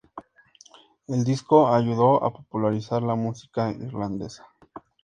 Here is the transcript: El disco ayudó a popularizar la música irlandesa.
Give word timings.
El 1.05 1.23
disco 1.23 1.71
ayudó 1.71 2.23
a 2.23 2.33
popularizar 2.33 3.03
la 3.03 3.13
música 3.13 3.69
irlandesa. 3.69 4.47